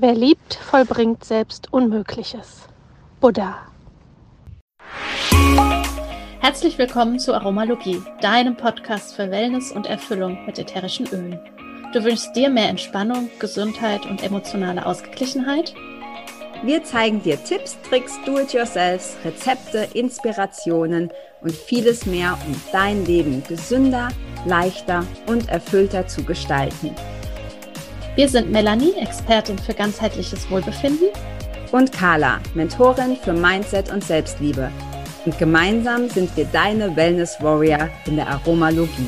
Wer 0.00 0.14
liebt, 0.14 0.54
vollbringt 0.54 1.24
selbst 1.24 1.72
Unmögliches. 1.72 2.68
Buddha. 3.20 3.56
Herzlich 6.38 6.78
willkommen 6.78 7.18
zu 7.18 7.34
Aromalogie, 7.34 8.00
deinem 8.20 8.56
Podcast 8.56 9.16
für 9.16 9.32
Wellness 9.32 9.72
und 9.72 9.86
Erfüllung 9.86 10.38
mit 10.46 10.56
ätherischen 10.56 11.08
Ölen. 11.08 11.40
Du 11.92 12.04
wünschst 12.04 12.36
dir 12.36 12.48
mehr 12.48 12.68
Entspannung, 12.68 13.28
Gesundheit 13.40 14.06
und 14.06 14.22
emotionale 14.22 14.86
Ausgeglichenheit? 14.86 15.74
Wir 16.62 16.84
zeigen 16.84 17.20
dir 17.20 17.42
Tipps, 17.42 17.76
Tricks, 17.88 18.20
Do-it-yourselfs, 18.24 19.16
Rezepte, 19.24 19.88
Inspirationen 19.94 21.10
und 21.40 21.50
vieles 21.50 22.06
mehr, 22.06 22.38
um 22.46 22.54
dein 22.70 23.04
Leben 23.04 23.42
gesünder, 23.48 24.10
leichter 24.46 25.04
und 25.26 25.48
erfüllter 25.48 26.06
zu 26.06 26.22
gestalten. 26.22 26.94
Wir 28.18 28.28
sind 28.28 28.50
Melanie, 28.50 28.94
Expertin 29.00 29.56
für 29.56 29.74
ganzheitliches 29.74 30.50
Wohlbefinden. 30.50 31.06
Und 31.70 31.92
Carla, 31.92 32.40
Mentorin 32.52 33.16
für 33.16 33.32
Mindset 33.32 33.92
und 33.92 34.02
Selbstliebe. 34.02 34.72
Und 35.24 35.38
gemeinsam 35.38 36.08
sind 36.08 36.36
wir 36.36 36.46
deine 36.46 36.96
Wellness 36.96 37.40
Warrior 37.40 37.88
in 38.06 38.16
der 38.16 38.26
Aromalogie. 38.26 39.06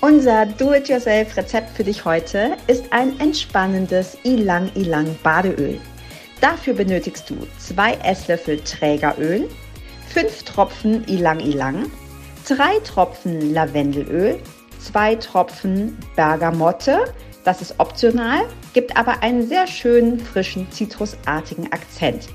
Unser 0.00 0.46
Do-it-yourself-Rezept 0.46 1.76
für 1.76 1.82
dich 1.82 2.04
heute 2.04 2.52
ist 2.68 2.84
ein 2.92 3.18
entspannendes 3.18 4.16
Ilang 4.22 4.70
Ilang 4.76 5.16
Badeöl. 5.24 5.80
Dafür 6.40 6.74
benötigst 6.74 7.28
du 7.28 7.48
zwei 7.58 7.94
Esslöffel 8.04 8.60
Trägeröl, 8.60 9.48
fünf 10.08 10.44
Tropfen 10.44 11.04
Ilang 11.08 11.40
Ilang, 11.40 11.90
drei 12.48 12.78
Tropfen 12.80 13.52
Lavendelöl, 13.52 14.38
zwei 14.78 15.14
Tropfen 15.16 15.98
Bergamotte, 16.16 17.04
das 17.44 17.60
ist 17.60 17.74
optional, 17.78 18.42
gibt 18.72 18.96
aber 18.96 19.22
einen 19.22 19.46
sehr 19.48 19.66
schönen 19.66 20.20
frischen 20.20 20.70
zitrusartigen 20.70 21.72
Akzent. 21.72 22.28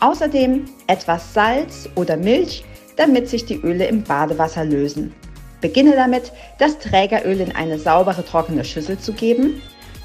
Außerdem 0.00 0.64
etwas 0.86 1.34
Salz 1.34 1.88
oder 1.94 2.16
Milch, 2.16 2.64
damit 2.96 3.28
sich 3.28 3.44
die 3.44 3.60
Öle 3.60 3.86
im 3.86 4.02
Badewasser 4.02 4.64
lösen. 4.64 5.14
Beginne 5.60 5.94
damit, 5.94 6.32
das 6.58 6.78
Trägeröl 6.78 7.40
in 7.40 7.54
eine 7.54 7.78
saubere 7.78 8.24
trockene 8.24 8.64
Schüssel 8.64 8.98
zu 8.98 9.12
geben. 9.12 9.60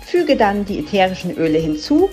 Füge 0.06 0.36
dann 0.36 0.66
die 0.66 0.80
ätherischen 0.80 1.36
Öle 1.38 1.58
hinzu 1.58 2.10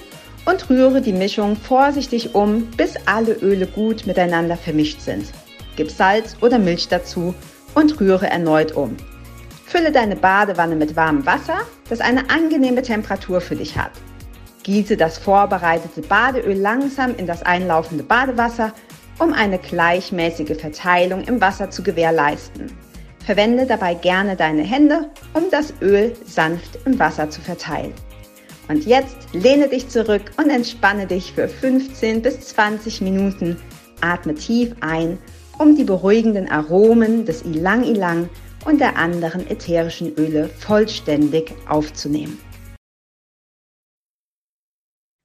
und 0.47 0.71
rühre 0.71 1.01
die 1.01 1.13
Mischung 1.13 1.57
vorsichtig 1.57 2.35
um, 2.35 2.67
bis 2.77 2.95
alle 3.07 3.35
Öle 3.35 3.67
gut 3.67 4.07
miteinander 4.07 4.57
vermischt 4.57 5.01
sind. 5.01 5.27
Gib 5.77 5.91
Salz 5.91 6.37
oder 6.41 6.59
Milch 6.59 6.89
dazu 6.89 7.35
und 7.75 8.01
rühre 8.01 8.29
erneut 8.29 8.73
um. 8.73 8.97
Fülle 9.67 9.93
deine 9.93 10.17
Badewanne 10.17 10.77
mit 10.77 10.97
warmem 10.97 11.25
Wasser, 11.25 11.61
das 11.89 12.01
eine 12.01 12.29
angenehme 12.29 12.83
Temperatur 12.83 13.41
für 13.41 13.57
dich 13.57 13.79
hat. 13.79 13.93
Gieße 14.65 14.97
das 14.97 15.19
vorbereitete 15.19 16.03
Badeöl 16.03 16.57
langsam 16.57 17.17
in 17.17 17.27
das 17.27 17.43
einlaufende 17.43 18.05
Badewasser, 18.05 18.73
um 19.19 19.33
eine 19.33 19.59
gleichmäßige 19.59 20.61
Verteilung 20.61 21.23
im 21.25 21.41
Wasser 21.41 21.71
zu 21.71 21.83
gewährleisten. 21.83 22.71
Verwende 23.25 23.67
dabei 23.67 23.95
gerne 23.95 24.37
deine 24.37 24.63
Hände, 24.63 25.11
um 25.33 25.45
das 25.51 25.73
Öl 25.81 26.13
sanft 26.27 26.79
im 26.85 26.99
Wasser 26.99 27.31
zu 27.31 27.41
verteilen. 27.41 27.95
Und 28.69 28.85
jetzt 28.87 29.17
lehne 29.33 29.69
dich 29.69 29.89
zurück 29.89 30.33
und 30.37 30.51
entspanne 30.51 31.07
dich 31.07 31.33
für 31.33 31.49
15 31.49 32.23
bis 32.23 32.41
20 32.41 33.01
Minuten. 33.01 33.57
Atme 34.01 34.35
tief 34.35 34.75
ein, 34.81 35.19
um 35.63 35.77
die 35.77 35.85
beruhigenden 35.85 36.49
Aromen 36.49 37.25
des 37.25 37.43
Ilang 37.43 37.85
Ilang 37.85 38.29
und 38.65 38.81
der 38.81 38.97
anderen 38.97 39.49
ätherischen 39.49 40.13
Öle 40.17 40.49
vollständig 40.49 41.53
aufzunehmen. 41.69 42.37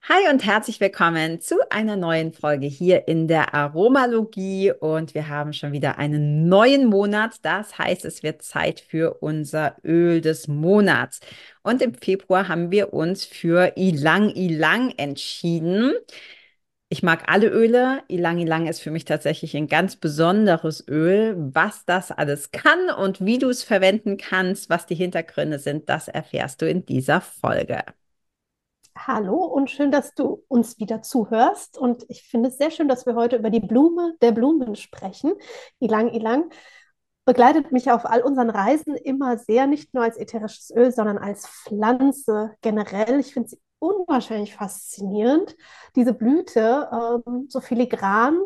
Hi 0.03 0.31
und 0.31 0.45
herzlich 0.45 0.80
willkommen 0.80 1.41
zu 1.41 1.55
einer 1.71 1.95
neuen 1.95 2.33
Folge 2.33 2.67
hier 2.67 3.08
in 3.08 3.27
der 3.27 3.55
Aromalogie 3.55 4.71
und 4.71 5.15
wir 5.15 5.27
haben 5.27 5.53
schon 5.53 5.71
wieder 5.71 5.97
einen 5.97 6.47
neuen 6.47 6.86
Monat. 6.86 7.37
Das 7.42 7.77
heißt, 7.80 8.05
es 8.05 8.21
wird 8.21 8.43
Zeit 8.43 8.80
für 8.80 9.15
unser 9.21 9.76
Öl 9.83 10.21
des 10.21 10.47
Monats. 10.47 11.20
Und 11.64 11.81
im 11.81 11.95
Februar 11.95 12.47
haben 12.47 12.70
wir 12.70 12.93
uns 12.93 13.26
für 13.26 13.73
Ilang 13.76 14.30
Ilang 14.30 14.93
entschieden. 14.97 15.93
Ich 16.89 17.03
mag 17.03 17.25
alle 17.27 17.49
Öle. 17.49 18.02
Ilang 18.08 18.37
Ilang 18.37 18.65
ist 18.65 18.80
für 18.80 18.92
mich 18.92 19.03
tatsächlich 19.03 19.58
ein 19.58 19.67
ganz 19.67 19.98
besonderes 19.98 20.87
Öl. 20.87 21.36
Was 21.53 21.83
das 21.83 22.11
alles 22.11 22.52
kann 22.52 22.89
und 22.89 23.25
wie 23.25 23.39
du 23.39 23.49
es 23.49 23.61
verwenden 23.61 24.15
kannst, 24.15 24.70
was 24.70 24.86
die 24.86 24.95
Hintergründe 24.95 25.59
sind, 25.59 25.89
das 25.89 26.08
erfährst 26.08 26.61
du 26.61 26.70
in 26.70 26.86
dieser 26.86 27.20
Folge. 27.20 27.83
Hallo 28.97 29.36
und 29.36 29.70
schön, 29.70 29.92
dass 29.92 30.15
du 30.15 30.45
uns 30.47 30.80
wieder 30.80 31.02
zuhörst. 31.02 31.77
Und 31.77 32.05
ich 32.08 32.23
finde 32.23 32.49
es 32.49 32.58
sehr 32.58 32.71
schön, 32.71 32.87
dass 32.87 33.05
wir 33.05 33.15
heute 33.15 33.36
über 33.36 33.49
die 33.49 33.59
Blume 33.59 34.15
der 34.21 34.31
Blumen 34.31 34.77
sprechen. 34.77 35.33
Ilang 35.80 36.14
Ilang 36.14 36.49
begleitet 37.26 37.73
mich 37.73 37.92
auf 37.92 38.05
all 38.05 38.21
unseren 38.21 38.49
Reisen 38.49 38.95
immer 38.95 39.37
sehr, 39.37 39.67
nicht 39.67 39.93
nur 39.93 40.05
als 40.05 40.15
ätherisches 40.15 40.71
Öl, 40.73 40.93
sondern 40.93 41.17
als 41.17 41.47
Pflanze 41.47 42.55
generell. 42.61 43.20
Ich 43.20 43.33
finde 43.33 43.49
sie 43.49 43.59
unwahrscheinlich 43.80 44.55
faszinierend. 44.55 45.55
Diese 45.95 46.14
Blüte, 46.14 46.89
ähm, 46.92 47.48
so 47.49 47.61
filigran 47.61 48.39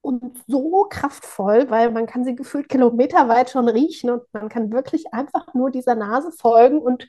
und 0.00 0.38
so 0.46 0.86
kraftvoll, 0.90 1.70
weil 1.70 1.90
man 1.90 2.06
kann 2.06 2.24
sie 2.24 2.34
gefühlt 2.34 2.68
kilometerweit 2.68 3.50
schon 3.50 3.68
riechen 3.68 4.10
und 4.10 4.22
man 4.32 4.48
kann 4.48 4.72
wirklich 4.72 5.12
einfach 5.14 5.54
nur 5.54 5.70
dieser 5.70 5.94
Nase 5.94 6.30
folgen 6.32 6.78
und 6.78 7.08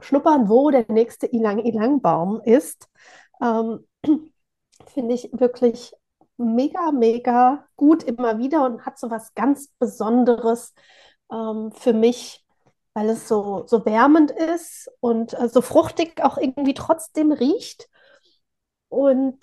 schnuppern, 0.00 0.48
wo 0.48 0.70
der 0.70 0.86
nächste 0.88 1.26
Ilang-Ilang-Baum 1.26 2.40
ist. 2.44 2.88
Ähm, 3.42 3.86
Finde 4.86 5.14
ich 5.14 5.30
wirklich 5.32 5.92
mega, 6.36 6.92
mega 6.92 7.66
gut 7.76 8.04
immer 8.04 8.38
wieder 8.38 8.64
und 8.64 8.86
hat 8.86 8.98
so 8.98 9.10
was 9.10 9.34
ganz 9.34 9.68
Besonderes 9.78 10.74
ähm, 11.32 11.72
für 11.72 11.92
mich, 11.92 12.44
weil 12.98 13.10
es 13.10 13.28
so, 13.28 13.64
so 13.68 13.84
wärmend 13.86 14.32
ist 14.32 14.90
und 15.00 15.32
äh, 15.34 15.48
so 15.48 15.60
fruchtig 15.62 16.20
auch 16.24 16.36
irgendwie 16.36 16.74
trotzdem 16.74 17.30
riecht 17.32 17.88
und 18.88 19.38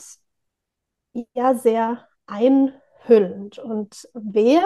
ja, 1.34 1.54
sehr 1.56 2.08
einhüllend. 2.26 3.58
Und 3.60 4.08
wer 4.14 4.64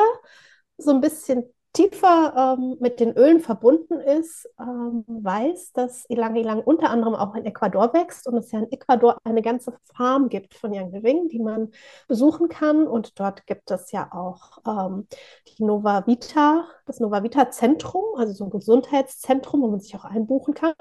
so 0.78 0.92
ein 0.92 1.02
bisschen 1.02 1.44
tiefer 1.74 2.56
ähm, 2.58 2.78
mit 2.80 3.00
den 3.00 3.16
Ölen 3.16 3.40
verbunden 3.40 4.00
ist, 4.00 4.50
ähm, 4.60 5.04
weiß, 5.08 5.72
dass 5.74 6.06
Ilang 6.10 6.36
Ilang 6.36 6.62
unter 6.62 6.90
anderem 6.90 7.16
auch 7.16 7.36
in 7.36 7.46
Ecuador 7.46 7.94
wächst 7.94 8.28
und 8.28 8.38
es 8.38 8.52
ja 8.52 8.60
in 8.60 8.72
Ecuador 8.72 9.18
eine 9.24 9.42
ganze 9.42 9.78
Farm 9.96 10.30
gibt 10.30 10.56
von 10.56 10.74
Yang 10.74 10.92
Living, 10.92 11.28
die 11.30 11.40
man 11.40 11.72
besuchen 12.08 12.50
kann. 12.50 12.88
Und 12.88 13.20
dort 13.20 13.46
gibt 13.46 13.70
es 13.72 13.92
ja 13.92 14.12
auch 14.12 14.58
ähm, 14.68 15.08
die 15.48 15.64
Nova 15.64 16.08
Vita, 16.08 16.68
das 16.86 17.00
Nova 17.00 17.24
Vita 17.24 17.52
Zentrum, 17.52 18.04
also 18.18 18.34
so 18.34 18.46
ein 18.46 18.50
Gesundheitszentrum, 18.50 19.62
wo 19.62 19.68
man 19.68 19.80
sich 19.80 19.96
auch 19.96 20.06
einbuchen 20.06 20.54
kann. 20.56 20.74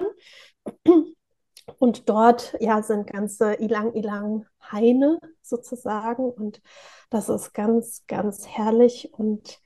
Und 1.77 2.09
dort 2.09 2.55
ja 2.59 2.81
sind 2.81 3.07
ganze 3.07 3.53
Ilang 3.53 3.93
Ilang 3.93 4.45
Haine 4.71 5.19
sozusagen 5.43 6.29
und 6.31 6.61
das 7.09 7.29
ist 7.29 7.53
ganz, 7.53 8.03
ganz 8.07 8.47
herrlich 8.47 9.13
und 9.13 9.59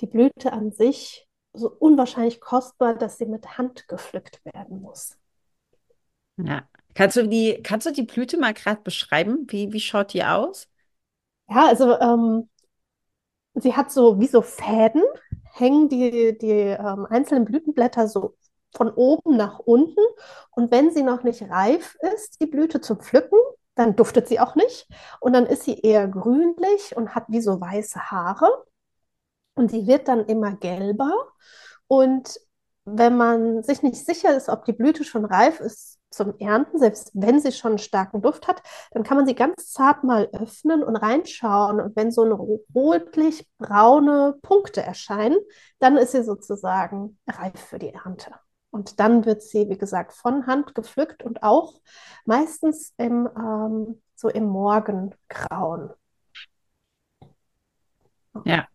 die 0.00 0.06
Blüte 0.06 0.52
an 0.52 0.72
sich 0.72 1.28
so 1.52 1.70
unwahrscheinlich 1.70 2.40
kostbar, 2.40 2.94
dass 2.94 3.18
sie 3.18 3.26
mit 3.26 3.58
Hand 3.58 3.88
gepflückt 3.88 4.44
werden 4.44 4.80
muss. 4.80 5.16
Ja. 6.36 6.62
Kannst 6.94 7.16
du 7.16 7.28
die, 7.28 7.60
kannst 7.62 7.86
du 7.86 7.92
die 7.92 8.02
Blüte 8.02 8.38
mal 8.38 8.54
gerade 8.54 8.80
beschreiben? 8.82 9.46
Wie, 9.48 9.72
wie 9.72 9.80
schaut 9.80 10.12
die 10.12 10.24
aus? 10.24 10.68
Ja, 11.48 11.66
also 11.66 11.98
ähm, 11.98 12.48
sie 13.54 13.74
hat 13.74 13.92
so 13.92 14.20
wie 14.20 14.26
so 14.26 14.42
Fäden, 14.42 15.02
hängen 15.52 15.88
die, 15.88 16.36
die 16.38 16.50
ähm, 16.50 17.06
einzelnen 17.08 17.44
Blütenblätter 17.44 18.08
so 18.08 18.36
von 18.76 18.90
oben 18.90 19.36
nach 19.36 19.58
unten. 19.60 20.00
Und 20.50 20.70
wenn 20.70 20.90
sie 20.90 21.02
noch 21.02 21.22
nicht 21.22 21.42
reif 21.42 21.96
ist, 22.14 22.40
die 22.40 22.46
Blüte 22.46 22.80
zu 22.80 22.96
pflücken, 22.96 23.38
dann 23.74 23.96
duftet 23.96 24.28
sie 24.28 24.40
auch 24.40 24.56
nicht. 24.56 24.88
Und 25.20 25.32
dann 25.32 25.46
ist 25.46 25.62
sie 25.62 25.78
eher 25.78 26.08
grünlich 26.08 26.96
und 26.96 27.14
hat 27.14 27.24
wie 27.28 27.40
so 27.40 27.60
weiße 27.60 28.10
Haare. 28.10 28.48
Und 29.58 29.72
sie 29.72 29.88
wird 29.88 30.06
dann 30.06 30.24
immer 30.26 30.52
gelber. 30.52 31.10
Und 31.88 32.38
wenn 32.84 33.16
man 33.16 33.64
sich 33.64 33.82
nicht 33.82 34.06
sicher 34.06 34.36
ist, 34.36 34.48
ob 34.48 34.64
die 34.64 34.72
Blüte 34.72 35.02
schon 35.02 35.24
reif 35.24 35.58
ist 35.58 35.98
zum 36.10 36.38
Ernten, 36.38 36.78
selbst 36.78 37.10
wenn 37.14 37.40
sie 37.40 37.50
schon 37.50 37.72
einen 37.72 37.78
starken 37.78 38.22
Duft 38.22 38.46
hat, 38.46 38.62
dann 38.92 39.02
kann 39.02 39.16
man 39.16 39.26
sie 39.26 39.34
ganz 39.34 39.72
zart 39.72 40.04
mal 40.04 40.28
öffnen 40.32 40.84
und 40.84 40.94
reinschauen. 40.94 41.80
Und 41.80 41.96
wenn 41.96 42.12
so 42.12 42.22
eine 42.22 42.34
rotlich-braune 42.34 44.38
Punkte 44.42 44.80
erscheinen, 44.80 45.38
dann 45.80 45.96
ist 45.96 46.12
sie 46.12 46.22
sozusagen 46.22 47.18
reif 47.26 47.60
für 47.60 47.80
die 47.80 47.92
Ernte. 47.92 48.30
Und 48.70 49.00
dann 49.00 49.24
wird 49.24 49.42
sie, 49.42 49.68
wie 49.68 49.78
gesagt, 49.78 50.12
von 50.12 50.46
Hand 50.46 50.76
gepflückt 50.76 51.24
und 51.24 51.42
auch 51.42 51.80
meistens 52.24 52.94
im, 52.96 53.28
ähm, 53.36 54.00
so 54.14 54.28
im 54.28 54.44
Morgengrauen. 54.44 55.90
Ja, 58.44 58.68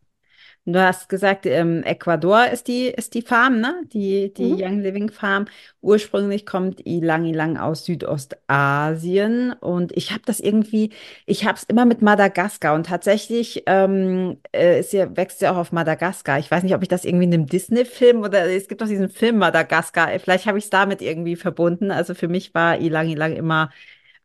Du 0.66 0.80
hast 0.80 1.10
gesagt, 1.10 1.46
ähm, 1.46 1.84
Ecuador 1.84 2.48
ist 2.48 2.70
die, 2.70 2.88
ist 2.88 3.16
die 3.16 3.22
Farm, 3.22 3.60
ne? 3.60 3.82
Die, 3.92 4.34
die 4.34 4.54
Mhm. 4.54 4.64
Young 4.64 4.80
Living 4.80 5.12
Farm. 5.12 5.46
Ursprünglich 5.82 6.46
kommt 6.46 6.80
Ilang 6.86 7.26
Ilang 7.26 7.58
aus 7.58 7.84
Südostasien 7.84 9.52
und 9.60 9.92
ich 9.98 10.12
habe 10.12 10.22
das 10.26 10.40
irgendwie, 10.40 10.92
ich 11.26 11.44
habe 11.46 11.58
es 11.58 11.64
immer 11.64 11.84
mit 11.84 12.02
Madagaskar 12.02 12.76
und 12.76 12.86
tatsächlich 12.86 13.64
ähm, 13.66 14.38
äh, 14.54 14.80
ist 14.80 14.94
ja, 14.94 15.14
wächst 15.18 15.42
ja 15.42 15.52
auch 15.52 15.58
auf 15.58 15.74
Madagaskar. 15.74 16.40
Ich 16.40 16.50
weiß 16.50 16.64
nicht, 16.64 16.76
ob 16.76 16.82
ich 16.82 16.88
das 16.88 17.04
irgendwie 17.04 17.26
in 17.26 17.34
einem 17.34 17.46
Disney-Film 17.48 18.22
oder 18.22 18.46
es 18.50 18.70
gibt 18.70 18.80
doch 18.82 18.88
diesen 18.88 19.10
Film 19.10 19.40
Madagaskar. 19.40 20.18
Vielleicht 20.20 20.46
habe 20.46 20.58
ich 20.60 20.64
es 20.66 20.70
damit 20.70 21.02
irgendwie 21.02 21.36
verbunden. 21.36 21.92
Also 21.92 22.16
für 22.16 22.30
mich 22.30 22.54
war 22.54 22.78
Ilang 22.80 23.10
Ilang 23.10 23.34
immer 23.36 23.70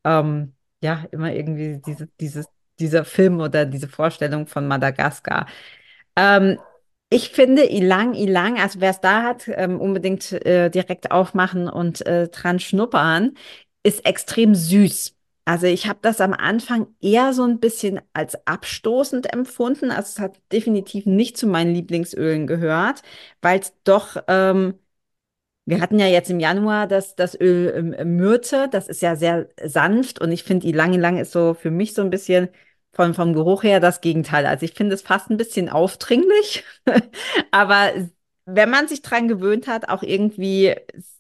ähm, 0.05 0.53
ja, 0.83 1.07
immer 1.13 1.33
irgendwie 1.33 1.79
diese, 1.85 2.09
dieses, 2.21 2.47
dieser 2.79 3.05
Film 3.05 3.41
oder 3.41 3.67
diese 3.67 3.89
Vorstellung 3.89 4.47
von 4.47 4.67
Madagaskar. 4.69 5.47
Ähm, 6.19 6.59
ich 7.11 7.31
finde 7.31 7.65
Ilang 7.71 8.15
Ilang, 8.15 8.59
also 8.61 8.81
wer 8.81 8.91
es 8.91 9.01
da 9.01 9.23
hat, 9.23 9.45
ähm, 9.49 9.81
unbedingt 9.81 10.33
äh, 10.33 10.71
direkt 10.71 11.11
aufmachen 11.13 11.69
und 11.69 12.07
äh, 12.07 12.29
dran 12.29 12.61
schnuppern, 12.61 13.35
ist 13.85 14.05
extrem 14.07 14.55
süß. 14.55 15.15
Also 15.47 15.67
ich 15.67 15.87
habe 15.89 16.01
das 16.03 16.21
am 16.21 16.35
Anfang 16.35 16.89
eher 17.01 17.33
so 17.33 17.45
ein 17.45 17.61
bisschen 17.61 18.01
als 18.13 18.47
abstoßend 18.47 19.33
empfunden. 19.33 19.91
Also 19.91 20.11
es 20.17 20.19
hat 20.21 20.39
definitiv 20.53 21.07
nicht 21.07 21.39
zu 21.39 21.47
meinen 21.47 21.75
Lieblingsölen 21.75 22.47
gehört, 22.47 23.03
weil 23.43 23.61
es 23.61 23.75
doch 23.85 24.19
ähm, 24.29 24.75
wir 25.67 25.81
hatten 25.81 25.99
ja 25.99 26.07
jetzt 26.07 26.31
im 26.31 26.41
Januar 26.41 26.87
das, 26.87 27.15
das 27.17 27.39
Öl 27.41 27.95
ähm, 28.01 28.17
Myrte, 28.17 28.69
das 28.71 28.89
ist 28.89 29.03
ja 29.03 29.17
sehr 29.17 29.49
sanft 29.63 30.21
und 30.21 30.33
ich 30.33 30.45
finde, 30.45 30.67
die 30.67 30.73
Lange 30.73 30.99
Lang 30.99 31.19
ist 31.19 31.33
so 31.33 31.55
für 31.55 31.71
mich 31.71 31.95
so 31.95 32.03
ein 32.03 32.11
bisschen 32.11 32.49
von, 32.99 33.15
vom 33.15 33.33
Geruch 33.33 33.63
her 33.63 33.79
das 33.79 34.01
Gegenteil. 34.01 34.45
Also 34.45 34.65
ich 34.65 34.73
finde 34.75 34.93
es 34.97 35.03
fast 35.03 35.31
ein 35.31 35.37
bisschen 35.37 35.69
aufdringlich, 35.69 36.65
aber 37.53 37.93
wenn 38.45 38.71
man 38.71 38.89
sich 38.89 39.03
dran 39.03 39.29
gewöhnt 39.29 39.69
hat, 39.69 39.89
auch 39.89 40.03
irgendwie, 40.03 40.75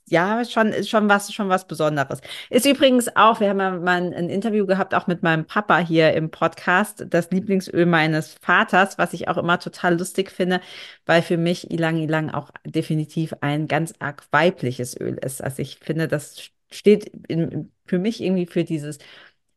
ja, 0.08 0.44
schon, 0.44 0.72
schon 0.82 1.08
was, 1.08 1.32
schon 1.32 1.48
was 1.48 1.68
Besonderes. 1.68 2.20
Ist 2.50 2.66
übrigens 2.66 3.14
auch, 3.14 3.38
wir 3.38 3.50
haben 3.50 3.84
mal 3.84 4.12
ein 4.12 4.28
Interview 4.28 4.66
gehabt, 4.66 4.92
auch 4.92 5.06
mit 5.06 5.22
meinem 5.22 5.44
Papa 5.44 5.78
hier 5.78 6.14
im 6.14 6.32
Podcast, 6.32 7.06
das 7.10 7.30
Lieblingsöl 7.30 7.86
meines 7.86 8.34
Vaters, 8.42 8.98
was 8.98 9.12
ich 9.12 9.28
auch 9.28 9.36
immer 9.36 9.60
total 9.60 9.96
lustig 9.96 10.32
finde, 10.32 10.60
weil 11.06 11.22
für 11.22 11.36
mich 11.36 11.70
Ilang 11.70 11.98
Ilang 11.98 12.30
auch 12.30 12.50
definitiv 12.64 13.34
ein 13.40 13.68
ganz 13.68 13.94
arg 14.00 14.24
weibliches 14.32 14.98
Öl 15.00 15.16
ist. 15.24 15.44
Also 15.44 15.62
ich 15.62 15.78
finde, 15.78 16.08
das 16.08 16.50
steht 16.72 17.06
in, 17.28 17.70
für 17.86 18.00
mich 18.00 18.20
irgendwie 18.20 18.46
für 18.46 18.64
dieses 18.64 18.98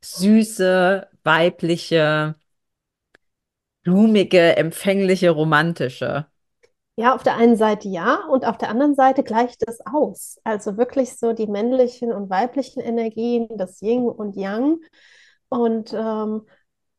süße, 0.04 1.08
weibliche, 1.24 2.36
blumige, 3.84 4.58
empfängliche, 4.58 5.32
romantische. 5.32 6.28
Ja, 6.98 7.16
auf 7.16 7.24
der 7.24 7.38
einen 7.38 7.56
Seite 7.56 7.88
ja 7.88 8.20
und 8.30 8.46
auf 8.46 8.58
der 8.58 8.70
anderen 8.70 8.96
Seite 8.96 9.24
gleicht 9.24 9.68
es 9.68 9.80
aus. 9.86 10.40
Also 10.44 10.78
wirklich 10.78 11.18
so 11.18 11.34
die 11.34 11.48
männlichen 11.48 12.12
und 12.12 12.30
weiblichen 12.30 12.82
Energien, 12.82 13.48
das 13.58 13.82
Yin 13.82 14.04
und 14.04 14.36
Yang. 14.36 14.82
Und 15.50 15.94
ähm, 15.94 16.46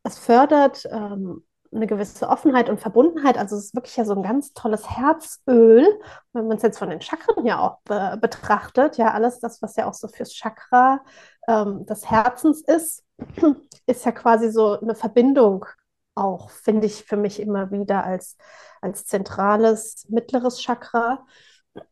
es 0.03 0.19
fördert 0.19 0.87
ähm, 0.91 1.45
eine 1.73 1.87
gewisse 1.87 2.29
Offenheit 2.29 2.69
und 2.69 2.81
Verbundenheit. 2.81 3.39
Also 3.39 3.57
es 3.57 3.67
ist 3.67 3.75
wirklich 3.75 3.97
ja 3.97 4.05
so 4.05 4.15
ein 4.15 4.23
ganz 4.23 4.53
tolles 4.53 4.89
Herzöl, 4.91 5.87
wenn 6.33 6.47
man 6.47 6.57
es 6.57 6.63
jetzt 6.63 6.79
von 6.79 6.91
den 6.91 7.01
Chakren 7.01 7.47
ja 7.47 7.61
auch 7.61 7.81
be 7.85 8.19
betrachtet. 8.21 8.97
Ja, 8.99 9.13
alles 9.13 9.41
das, 9.41 9.63
was 9.63 9.77
ja 9.77 9.89
auch 9.89 9.95
so 9.95 10.09
fürs 10.09 10.33
Chakra 10.33 11.01
ähm, 11.49 11.87
des 11.87 12.11
Herzens 12.11 12.63
ist, 12.63 13.05
ist 13.87 14.05
ja 14.05 14.13
quasi 14.13 14.51
so 14.51 14.81
eine 14.81 14.95
Verbindung 14.95 15.67
auch, 16.15 16.51
finde 16.51 16.87
ich 16.87 17.05
für 17.05 17.17
mich 17.17 17.41
immer 17.41 17.71
wieder 17.71 18.05
als, 18.05 18.37
als 18.81 19.07
zentrales 19.07 20.07
mittleres 20.09 20.61
Chakra. 20.61 21.25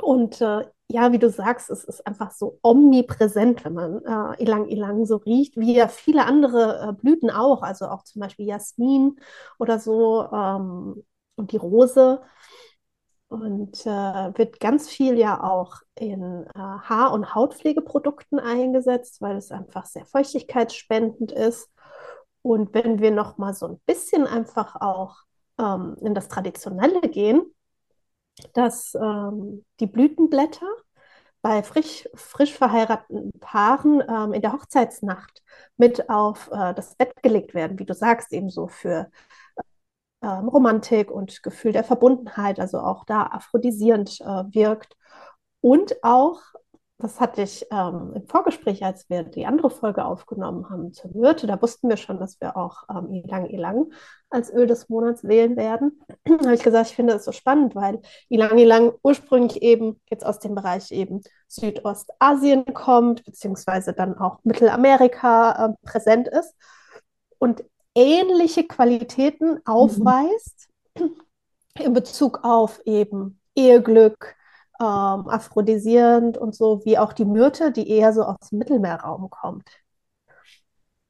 Und 0.00 0.40
äh, 0.40 0.64
ja, 0.90 1.12
wie 1.12 1.18
du 1.18 1.28
sagst, 1.30 1.70
es 1.70 1.84
ist 1.84 2.06
einfach 2.06 2.30
so 2.32 2.58
omnipräsent, 2.62 3.64
wenn 3.64 3.74
man 3.74 4.04
äh, 4.04 4.42
Ilang 4.42 4.68
Ilang 4.68 5.04
so 5.06 5.16
riecht, 5.16 5.56
wie 5.56 5.74
ja 5.74 5.88
viele 5.88 6.24
andere 6.24 6.88
äh, 6.90 6.92
Blüten 6.92 7.30
auch, 7.30 7.62
also 7.62 7.86
auch 7.88 8.04
zum 8.04 8.20
Beispiel 8.20 8.46
Jasmin 8.46 9.18
oder 9.58 9.78
so 9.78 10.24
ähm, 10.32 11.04
und 11.36 11.52
die 11.52 11.56
Rose. 11.56 12.22
Und 13.28 13.84
äh, 13.84 14.38
wird 14.38 14.58
ganz 14.58 14.88
viel 14.88 15.18
ja 15.18 15.42
auch 15.42 15.76
in 15.94 16.46
äh, 16.46 16.58
Haar- 16.58 17.12
und 17.12 17.34
Hautpflegeprodukten 17.34 18.38
eingesetzt, 18.40 19.20
weil 19.20 19.36
es 19.36 19.50
einfach 19.50 19.84
sehr 19.84 20.06
feuchtigkeitsspendend 20.06 21.32
ist. 21.32 21.70
Und 22.40 22.72
wenn 22.72 23.00
wir 23.00 23.10
noch 23.10 23.36
mal 23.36 23.52
so 23.52 23.66
ein 23.66 23.80
bisschen 23.84 24.26
einfach 24.26 24.76
auch 24.80 25.16
ähm, 25.58 25.96
in 26.00 26.14
das 26.14 26.28
Traditionelle 26.28 27.02
gehen, 27.02 27.42
dass 28.54 28.94
ähm, 28.94 29.64
die 29.80 29.86
Blütenblätter 29.86 30.66
bei 31.42 31.62
frisch, 31.62 32.08
frisch 32.14 32.54
verheirateten 32.54 33.32
Paaren 33.40 34.02
ähm, 34.08 34.32
in 34.34 34.42
der 34.42 34.52
Hochzeitsnacht 34.52 35.42
mit 35.76 36.10
auf 36.10 36.50
äh, 36.52 36.74
das 36.74 36.96
Bett 36.96 37.14
gelegt 37.22 37.54
werden, 37.54 37.78
wie 37.78 37.86
du 37.86 37.94
sagst, 37.94 38.32
eben 38.32 38.50
so 38.50 38.68
für 38.68 39.10
ähm, 40.22 40.48
Romantik 40.48 41.10
und 41.10 41.42
Gefühl 41.42 41.72
der 41.72 41.84
Verbundenheit, 41.84 42.60
also 42.60 42.80
auch 42.80 43.04
da 43.04 43.24
aphrodisierend 43.26 44.20
äh, 44.20 44.44
wirkt. 44.54 44.96
Und 45.60 45.96
auch, 46.02 46.40
das 46.98 47.20
hatte 47.20 47.42
ich 47.42 47.64
ähm, 47.70 48.12
im 48.16 48.26
Vorgespräch, 48.26 48.84
als 48.84 49.08
wir 49.08 49.22
die 49.22 49.46
andere 49.46 49.70
Folge 49.70 50.04
aufgenommen 50.04 50.68
haben 50.68 50.92
zur 50.92 51.12
Myrte, 51.14 51.46
da 51.46 51.60
wussten 51.62 51.88
wir 51.88 51.96
schon, 51.96 52.18
dass 52.18 52.40
wir 52.40 52.56
auch 52.56 52.82
ähm, 52.90 53.12
Ilang 53.12 53.46
Ilang 53.46 53.92
als 54.30 54.52
Öl 54.52 54.66
des 54.66 54.88
Monats 54.88 55.22
wählen 55.22 55.56
werden. 55.56 56.00
da 56.24 56.38
habe 56.38 56.54
ich 56.54 56.62
gesagt, 56.64 56.90
ich 56.90 56.96
finde 56.96 57.12
das 57.12 57.24
so 57.24 57.32
spannend, 57.32 57.76
weil 57.76 58.00
Ilang 58.28 58.58
Ilang 58.58 58.92
ursprünglich 59.02 59.62
eben 59.62 60.00
jetzt 60.10 60.26
aus 60.26 60.40
dem 60.40 60.56
Bereich 60.56 60.90
eben 60.90 61.22
Südostasien 61.46 62.64
kommt, 62.74 63.24
beziehungsweise 63.24 63.92
dann 63.92 64.18
auch 64.18 64.38
Mittelamerika 64.42 65.66
äh, 65.66 65.86
präsent 65.86 66.26
ist. 66.26 66.54
Und 67.38 67.62
ähnliche 67.98 68.64
Qualitäten 68.64 69.60
aufweist 69.66 70.68
mhm. 70.96 71.10
in 71.80 71.92
Bezug 71.92 72.44
auf 72.44 72.80
eben 72.84 73.40
Eheglück, 73.56 74.36
ähm, 74.80 75.28
aphrodisierend 75.28 76.38
und 76.38 76.54
so, 76.54 76.84
wie 76.84 76.96
auch 76.96 77.12
die 77.12 77.24
Myrte, 77.24 77.72
die 77.72 77.90
eher 77.90 78.12
so 78.12 78.22
aus 78.22 78.50
dem 78.50 78.58
Mittelmeerraum 78.58 79.28
kommt. 79.30 79.68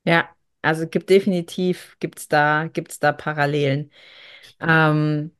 Ja, 0.05 0.29
also 0.63 0.87
gibt 0.89 1.11
definitiv, 1.11 1.97
gibt 2.01 2.21
es 2.21 2.29
da, 2.29 2.69
gibt's 2.73 2.99
da 2.99 3.13
Parallelen. 3.13 3.93
Ähm, 4.59 5.33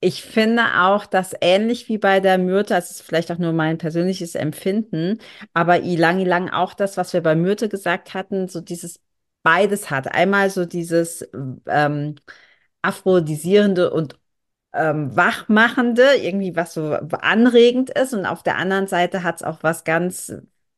ich 0.00 0.22
finde 0.22 0.62
auch, 0.82 1.06
dass 1.06 1.34
ähnlich 1.40 1.88
wie 1.88 1.98
bei 1.98 2.20
der 2.20 2.36
Myrte, 2.38 2.74
das 2.74 2.90
ist 2.90 3.02
vielleicht 3.02 3.30
auch 3.32 3.38
nur 3.38 3.52
mein 3.52 3.78
persönliches 3.78 4.34
Empfinden, 4.34 5.18
aber 5.54 5.80
Ilang 5.80 6.20
Ilang 6.20 6.50
auch 6.50 6.74
das, 6.74 6.96
was 6.98 7.12
wir 7.14 7.22
bei 7.22 7.34
Myrte 7.34 7.68
gesagt 7.70 8.12
hatten, 8.14 8.48
so 8.48 8.60
dieses 8.60 9.00
beides 9.42 9.90
hat. 9.90 10.12
Einmal 10.14 10.50
so 10.50 10.64
dieses 10.66 11.28
ähm, 11.66 12.16
aphrodisierende 12.82 13.90
und 13.90 14.18
ähm, 14.72 15.14
wachmachende, 15.16 16.16
irgendwie 16.22 16.56
was 16.56 16.74
so 16.74 16.92
anregend 16.94 17.90
ist. 17.90 18.14
Und 18.14 18.26
auf 18.26 18.42
der 18.42 18.56
anderen 18.58 18.86
Seite 18.86 19.22
hat 19.22 19.36
es 19.36 19.42
auch 19.42 19.62
was 19.62 19.84
ganz, 19.84 20.32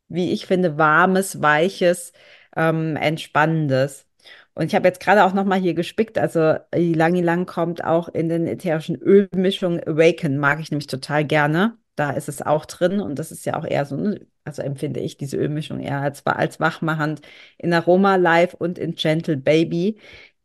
wie 0.09 0.33
ich 0.33 0.47
finde, 0.47 0.79
warmes, 0.79 1.43
weiches, 1.43 2.13
ähm, 2.57 2.97
entspannendes. 2.97 4.07
Und 4.55 4.67
ich 4.67 4.75
habe 4.75 4.89
jetzt 4.89 5.01
gerade 5.01 5.25
auch 5.25 5.33
noch 5.35 5.45
mal 5.45 5.59
hier 5.61 5.75
gespickt, 5.75 6.19
also 6.19 6.57
Ylang 6.75 7.15
Ylang 7.17 7.47
kommt 7.47 7.85
auch 7.85 8.09
in 8.09 8.29
den 8.29 8.47
ätherischen 8.47 8.97
Ölmischungen 8.97 9.81
Awaken, 9.87 10.39
mag 10.39 10.61
ich 10.61 10.71
nämlich 10.71 10.87
total 10.89 11.25
gerne. 11.25 11.79
Da 11.95 12.11
ist 12.11 12.29
es 12.29 12.41
auch 12.41 12.65
drin 12.65 13.01
und 13.01 13.19
das 13.19 13.31
ist 13.31 13.45
ja 13.45 13.59
auch 13.59 13.67
eher 13.67 13.85
so, 13.85 13.97
ne, 13.97 14.27
also 14.45 14.63
empfinde 14.63 15.01
ich 15.01 15.17
diese 15.17 15.37
Ölmischung 15.37 15.81
eher 15.81 16.01
als, 16.01 16.25
als 16.27 16.59
wachmachend 16.59 17.21
in 17.59 17.73
Aroma 17.73 18.17
Life 18.17 18.57
und 18.57 18.79
in 18.79 18.95
Gentle 18.95 19.37
Baby, 19.37 19.99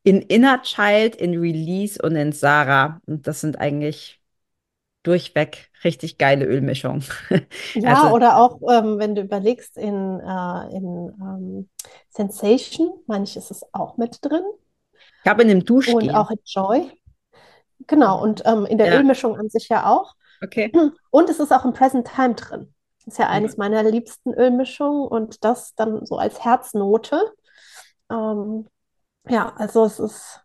in 0.04 0.22
Inner 0.22 0.62
Child, 0.62 1.16
in 1.16 1.38
Release 1.40 2.02
und 2.02 2.16
in 2.16 2.32
Sarah. 2.32 3.02
Und 3.06 3.28
das 3.28 3.42
sind 3.42 3.60
eigentlich 3.60 4.22
durchweg 5.04 5.70
richtig 5.84 6.18
geile 6.18 6.46
Ölmischungen. 6.46 7.04
Ja, 7.74 8.04
also, 8.04 8.16
oder 8.16 8.38
auch, 8.38 8.60
ähm, 8.70 9.00
wenn 9.00 9.16
du 9.16 9.22
überlegst, 9.22 9.78
in, 9.78 10.20
äh, 10.20 10.76
in 10.76 11.14
ähm, 11.22 11.70
Sensation, 12.10 12.94
manches 13.08 13.52
ist 13.52 13.66
auch 13.74 13.98
mit 13.98 14.20
drin. 14.22 14.44
Ich 15.24 15.30
habe 15.30 15.44
in 15.44 15.48
dem 15.48 15.64
Duschgel. 15.64 15.96
Und 15.96 16.10
auch 16.12 16.30
in 16.30 16.40
Joy. 16.46 16.92
Genau, 17.86 18.22
und 18.22 18.44
ähm, 18.46 18.66
in 18.66 18.78
der 18.78 18.88
ja. 18.88 18.98
Ölmischung 18.98 19.38
an 19.38 19.50
sich 19.50 19.70
ja 19.70 19.90
auch. 19.90 20.16
Okay. 20.42 20.72
Und 21.10 21.30
es 21.30 21.40
ist 21.40 21.52
auch 21.52 21.66
im 21.66 21.74
Present 21.74 22.08
Time 22.08 22.36
drin. 22.36 22.74
Das 23.00 23.14
ist 23.14 23.20
ja 23.20 23.30
eines 23.30 23.58
meiner 23.58 23.84
liebsten 23.84 24.34
Ölmischungen 24.34 25.08
und 25.08 25.44
das 25.44 25.74
dann 25.76 26.06
so 26.06 26.18
als 26.18 26.44
Herznote. 26.44 27.22
Ähm, 28.12 28.68
ja, 29.28 29.54
also 29.58 29.86
es 29.86 30.00
ist 30.00 30.42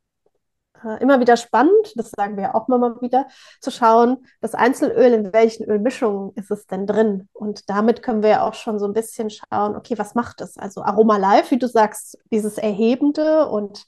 äh, 0.84 1.00
immer 1.00 1.20
wieder 1.20 1.36
spannend, 1.36 1.92
das 1.96 2.10
sagen 2.10 2.36
wir 2.36 2.54
auch 2.54 2.68
immer 2.68 3.00
wieder, 3.00 3.26
zu 3.60 3.70
schauen, 3.70 4.26
das 4.40 4.54
Einzelöl, 4.54 5.12
in 5.12 5.32
welchen 5.32 5.64
Ölmischungen 5.64 6.32
ist 6.34 6.50
es 6.50 6.66
denn 6.66 6.86
drin? 6.86 7.28
Und 7.32 7.68
damit 7.70 8.02
können 8.02 8.22
wir 8.22 8.42
auch 8.44 8.54
schon 8.54 8.78
so 8.78 8.86
ein 8.86 8.92
bisschen 8.92 9.30
schauen, 9.30 9.76
okay, 9.76 9.98
was 9.98 10.14
macht 10.14 10.40
es? 10.40 10.56
Also 10.56 10.82
Aroma 10.82 11.16
Live, 11.16 11.50
wie 11.50 11.58
du 11.58 11.68
sagst, 11.68 12.18
dieses 12.30 12.58
Erhebende 12.58 13.48
und, 13.48 13.86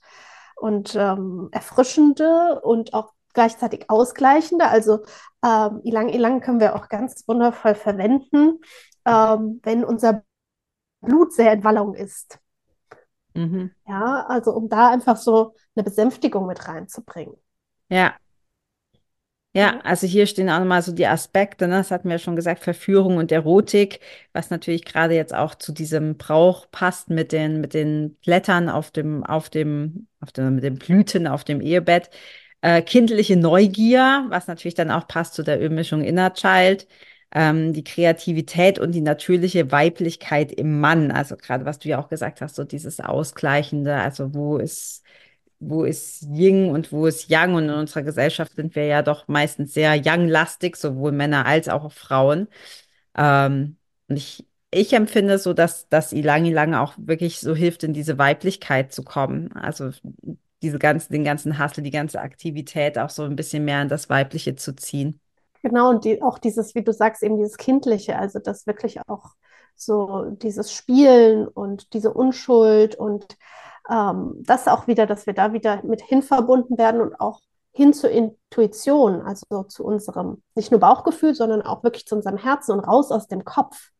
und 0.56 0.94
ähm, 0.94 1.48
erfrischende 1.52 2.60
und 2.62 2.94
auch 2.94 3.13
gleichzeitig 3.34 3.90
ausgleichende. 3.90 4.66
Also 4.66 5.04
ähm, 5.44 5.80
Ilang 5.84 6.08
Ilang 6.08 6.40
können 6.40 6.60
wir 6.60 6.74
auch 6.76 6.88
ganz 6.88 7.24
wundervoll 7.28 7.74
verwenden, 7.74 8.60
ähm, 9.04 9.60
wenn 9.62 9.84
unser 9.84 10.22
Blut 11.00 11.34
sehr 11.34 11.52
in 11.52 11.64
Wallung 11.64 11.94
ist. 11.94 12.38
Mhm. 13.34 13.72
Ja, 13.86 14.24
also 14.28 14.52
um 14.52 14.68
da 14.68 14.90
einfach 14.90 15.16
so 15.16 15.54
eine 15.74 15.84
Besänftigung 15.84 16.46
mit 16.46 16.66
reinzubringen. 16.66 17.34
Ja. 17.88 18.14
Ja, 19.56 19.78
also 19.82 20.08
hier 20.08 20.26
stehen 20.26 20.50
auch 20.50 20.58
nochmal 20.58 20.82
so 20.82 20.90
die 20.90 21.06
Aspekte, 21.06 21.68
ne? 21.68 21.76
Das 21.76 21.92
hatten 21.92 22.08
wir 22.08 22.16
ja 22.16 22.18
schon 22.18 22.34
gesagt, 22.34 22.64
Verführung 22.64 23.18
und 23.18 23.30
Erotik, 23.30 24.00
was 24.32 24.50
natürlich 24.50 24.84
gerade 24.84 25.14
jetzt 25.14 25.32
auch 25.32 25.54
zu 25.54 25.70
diesem 25.70 26.16
Brauch 26.16 26.68
passt 26.72 27.08
mit 27.08 27.30
den, 27.30 27.60
mit 27.60 27.72
den 27.72 28.16
Blättern 28.16 28.68
auf 28.68 28.90
dem, 28.90 29.22
auf 29.22 29.50
dem, 29.50 30.08
auf 30.18 30.32
dem, 30.32 30.56
mit 30.56 30.64
den 30.64 30.76
Blüten 30.76 31.28
auf 31.28 31.44
dem 31.44 31.60
Ehebett. 31.60 32.10
Äh, 32.64 32.80
kindliche 32.80 33.36
Neugier, 33.36 34.24
was 34.30 34.46
natürlich 34.46 34.74
dann 34.74 34.90
auch 34.90 35.06
passt 35.06 35.34
zu 35.34 35.42
der 35.42 35.60
Ölmischung 35.60 36.00
Inner 36.00 36.32
Child. 36.32 36.88
Ähm, 37.30 37.74
die 37.74 37.84
Kreativität 37.84 38.78
und 38.78 38.92
die 38.92 39.02
natürliche 39.02 39.70
Weiblichkeit 39.70 40.50
im 40.50 40.80
Mann. 40.80 41.10
Also 41.10 41.36
gerade 41.36 41.66
was 41.66 41.78
du 41.78 41.90
ja 41.90 42.00
auch 42.00 42.08
gesagt 42.08 42.40
hast, 42.40 42.54
so 42.56 42.64
dieses 42.64 43.00
Ausgleichende, 43.00 43.96
also 43.96 44.34
wo 44.34 44.56
ist 44.56 45.02
wo 45.60 45.84
ist 45.84 46.22
Yin 46.22 46.70
und 46.70 46.90
wo 46.92 47.06
ist 47.06 47.28
Yang? 47.30 47.54
Und 47.54 47.64
in 47.64 47.70
unserer 47.74 48.02
Gesellschaft 48.02 48.54
sind 48.56 48.74
wir 48.74 48.86
ja 48.86 49.02
doch 49.02 49.28
meistens 49.28 49.74
sehr 49.74 49.94
Yang-lastig, 49.94 50.76
sowohl 50.76 51.12
Männer 51.12 51.46
als 51.46 51.68
auch 51.68 51.92
Frauen. 51.92 52.48
Ähm, 53.16 53.76
und 54.08 54.16
ich, 54.16 54.46
ich 54.70 54.92
empfinde 54.94 55.38
so, 55.38 55.52
dass, 55.54 55.88
dass 55.88 56.12
Ilang 56.12 56.46
Ilang 56.46 56.74
auch 56.74 56.94
wirklich 56.98 57.40
so 57.40 57.54
hilft, 57.54 57.84
in 57.84 57.92
diese 57.94 58.18
Weiblichkeit 58.18 58.92
zu 58.92 59.02
kommen. 59.04 59.52
Also 59.52 59.90
diese 60.64 60.78
ganzen, 60.78 61.12
den 61.12 61.24
ganzen 61.24 61.62
Hustle, 61.62 61.82
die 61.82 61.90
ganze 61.90 62.20
Aktivität 62.20 62.98
auch 62.98 63.10
so 63.10 63.22
ein 63.22 63.36
bisschen 63.36 63.64
mehr 63.64 63.82
in 63.82 63.88
das 63.88 64.08
Weibliche 64.08 64.56
zu 64.56 64.74
ziehen. 64.74 65.20
Genau, 65.62 65.90
und 65.90 66.04
die, 66.04 66.22
auch 66.22 66.38
dieses, 66.38 66.74
wie 66.74 66.82
du 66.82 66.92
sagst, 66.92 67.22
eben 67.22 67.36
dieses 67.36 67.56
Kindliche, 67.56 68.18
also 68.18 68.38
das 68.38 68.66
wirklich 68.66 69.00
auch 69.08 69.34
so 69.76 70.30
dieses 70.30 70.72
Spielen 70.72 71.46
und 71.46 71.92
diese 71.94 72.12
Unschuld 72.12 72.96
und 72.96 73.36
ähm, 73.90 74.34
das 74.40 74.68
auch 74.68 74.86
wieder, 74.86 75.06
dass 75.06 75.26
wir 75.26 75.34
da 75.34 75.52
wieder 75.52 75.82
mit 75.84 76.02
hin 76.02 76.22
verbunden 76.22 76.78
werden 76.78 77.00
und 77.00 77.20
auch 77.20 77.40
hin 77.72 77.92
zur 77.92 78.10
Intuition, 78.10 79.20
also 79.20 79.64
zu 79.64 79.84
unserem, 79.84 80.42
nicht 80.54 80.70
nur 80.70 80.80
Bauchgefühl, 80.80 81.34
sondern 81.34 81.62
auch 81.62 81.82
wirklich 81.82 82.06
zu 82.06 82.14
unserem 82.14 82.38
Herzen 82.38 82.72
und 82.72 82.80
raus 82.80 83.10
aus 83.10 83.26
dem 83.26 83.44
Kopf. 83.44 83.90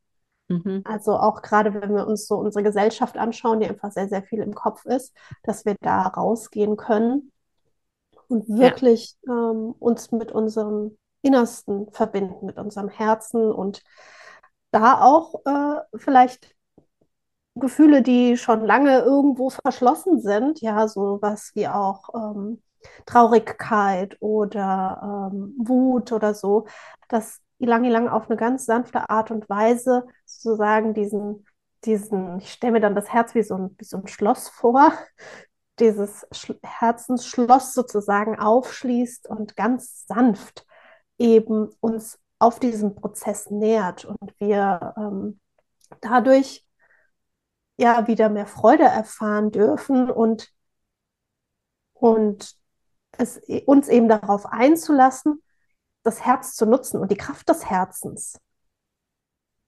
Mhm. 0.49 0.83
Also 0.85 1.17
auch 1.17 1.43
gerade, 1.43 1.75
wenn 1.75 1.95
wir 1.95 2.07
uns 2.07 2.27
so 2.27 2.37
unsere 2.37 2.63
Gesellschaft 2.63 3.17
anschauen, 3.17 3.61
die 3.61 3.67
einfach 3.69 3.93
sehr, 3.93 4.09
sehr 4.09 4.23
viel 4.23 4.41
im 4.41 4.55
Kopf 4.55 4.85
ist, 4.85 5.15
dass 5.43 5.65
wir 5.65 5.77
da 5.81 6.03
rausgehen 6.03 6.77
können 6.77 7.33
und 8.29 8.49
wirklich 8.49 9.17
ja. 9.23 9.51
ähm, 9.51 9.75
uns 9.79 10.13
mit 10.13 10.33
unserem 10.33 10.97
Innersten 11.23 11.91
verbinden, 11.93 12.47
mit 12.47 12.59
unserem 12.59 12.89
Herzen 12.89 13.51
und 13.51 13.83
da 14.71 15.01
auch 15.01 15.41
äh, 15.47 15.81
vielleicht 15.97 16.55
Gefühle, 17.55 18.03
die 18.03 18.37
schon 18.37 18.65
lange 18.65 19.01
irgendwo 19.01 19.49
verschlossen 19.49 20.21
sind, 20.21 20.61
ja, 20.61 20.89
so 20.89 21.19
was 21.23 21.53
wie 21.55 21.69
auch 21.69 22.09
ähm, 22.15 22.61
Traurigkeit 23.07 24.17
oder 24.21 25.31
ähm, 25.33 25.55
Wut 25.59 26.13
oder 26.13 26.35
so, 26.35 26.67
dass 27.09 27.41
Ilang 27.65 27.85
Ilang 27.85 28.09
auf 28.09 28.29
eine 28.29 28.37
ganz 28.37 28.67
sanfte 28.67 29.09
Art 29.09 29.31
und 29.31 29.49
Weise 29.49 30.07
sozusagen 30.27 30.93
diesen, 30.95 31.47
diesen, 31.85 32.39
ich 32.39 32.53
stelle 32.53 32.75
mir 32.75 32.81
dann 32.81 32.95
das 32.95 33.13
Herz 33.13 33.35
wie 33.35 33.43
so 33.43 33.57
ein, 33.57 33.75
wie 33.79 33.85
so 33.85 33.97
ein 33.97 34.07
Schloss 34.07 34.49
vor, 34.49 34.93
dieses 35.81 36.27
Sch 36.31 36.53
Herzensschloss 36.63 37.75
sozusagen 37.75 38.39
aufschließt 38.39 39.27
und 39.29 39.57
ganz 39.57 40.07
sanft 40.07 40.67
eben 41.19 41.71
uns 41.81 42.21
auf 42.39 42.61
diesen 42.61 42.95
Prozess 42.95 43.51
nähert 43.51 44.05
und 44.05 44.35
wir 44.39 44.95
ähm, 44.99 45.41
dadurch 46.01 46.67
ja 47.77 48.07
wieder 48.07 48.29
mehr 48.29 48.47
Freude 48.47 48.85
erfahren 48.85 49.51
dürfen 49.51 50.11
und, 50.11 50.53
und 51.95 52.55
es 53.17 53.41
uns 53.67 53.89
eben 53.89 54.09
darauf 54.09 54.47
einzulassen, 54.47 55.43
das 56.05 56.25
Herz 56.25 56.55
zu 56.55 56.67
nutzen 56.67 57.01
und 57.01 57.11
die 57.11 57.17
Kraft 57.17 57.49
des 57.49 57.69
Herzens. 57.69 58.39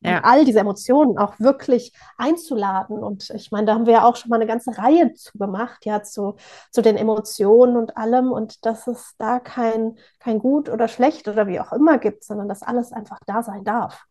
Ja. 0.00 0.20
All 0.22 0.44
diese 0.44 0.60
Emotionen 0.60 1.18
auch 1.18 1.40
wirklich 1.40 1.92
einzuladen. 2.16 2.98
Und 3.02 3.30
ich 3.30 3.50
meine, 3.50 3.66
da 3.66 3.74
haben 3.74 3.86
wir 3.86 3.94
ja 3.94 4.04
auch 4.04 4.14
schon 4.14 4.28
mal 4.28 4.36
eine 4.36 4.46
ganze 4.46 4.76
Reihe 4.78 5.14
zu 5.14 5.36
gemacht, 5.36 5.84
ja, 5.84 6.02
zu, 6.02 6.36
zu 6.70 6.82
den 6.82 6.96
Emotionen 6.96 7.76
und 7.76 7.96
allem. 7.96 8.30
Und 8.30 8.64
dass 8.66 8.86
es 8.86 9.14
da 9.18 9.40
kein, 9.40 9.96
kein 10.20 10.38
Gut 10.38 10.68
oder 10.68 10.86
Schlecht 10.86 11.26
oder 11.28 11.46
wie 11.46 11.58
auch 11.58 11.72
immer 11.72 11.98
gibt, 11.98 12.22
sondern 12.24 12.48
dass 12.48 12.62
alles 12.62 12.92
einfach 12.92 13.18
da 13.26 13.42
sein 13.42 13.64
darf. 13.64 14.04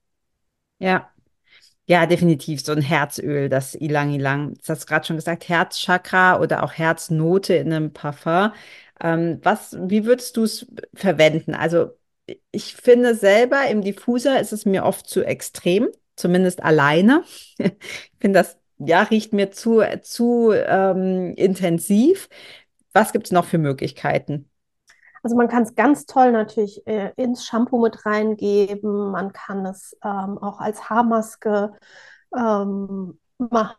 Ja, 0.79 1.10
ja, 1.88 2.08
definitiv 2.08 2.65
so 2.65 2.72
ein 2.72 2.82
Herzöl, 2.82 3.48
das 3.48 3.75
Ilang 3.75 4.12
Ilang. 4.12 4.55
Das 4.55 4.70
hast 4.70 4.88
gerade 4.88 5.05
schon 5.05 5.17
gesagt, 5.17 5.48
Herzchakra 5.48 6.39
oder 6.39 6.63
auch 6.63 6.74
Herznote 6.74 7.53
in 7.55 7.72
einem 7.72 7.94
Parfum. 7.94 8.51
Ähm, 9.00 9.39
was, 9.44 9.77
wie 9.79 10.05
würdest 10.05 10.36
du 10.38 10.44
es 10.44 10.65
verwenden? 10.96 11.53
Also 11.53 11.91
ich 12.51 12.75
finde 12.75 13.15
selber 13.15 13.67
im 13.67 13.82
Diffuser 13.82 14.39
ist 14.39 14.53
es 14.53 14.65
mir 14.65 14.84
oft 14.84 15.08
zu 15.08 15.24
extrem, 15.24 15.89
zumindest 16.15 16.63
alleine. 16.63 17.24
ich 17.58 17.74
finde 18.20 18.39
das, 18.39 18.58
ja, 18.77 19.03
riecht 19.03 19.34
mir 19.34 19.51
zu, 19.51 19.82
zu 20.01 20.51
ähm, 20.53 21.34
intensiv. 21.36 22.29
Was 22.94 23.12
gibt 23.12 23.27
es 23.27 23.32
noch 23.32 23.46
für 23.46 23.58
Möglichkeiten? 23.58 24.50
Also 25.24 25.36
man 25.36 25.48
kann 25.48 25.63
es 25.63 25.75
ganz 25.75 26.05
toll 26.05 26.32
natürlich 26.32 26.86
äh, 26.86 27.12
ins 27.15 27.46
Shampoo 27.46 27.82
mit 27.82 28.05
reingeben. 28.05 29.12
Man 29.12 29.34
kann 29.34 29.65
es 29.65 29.98
ähm, 30.03 30.38
auch 30.38 30.60
als 30.60 30.89
Haarmaske 30.89 31.74
ähm, 32.36 33.20
machen 33.38 33.75